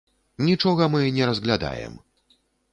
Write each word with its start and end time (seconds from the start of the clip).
Нічога 0.47 0.87
мы 0.95 1.03
не 1.19 1.29
разглядаем. 1.33 1.93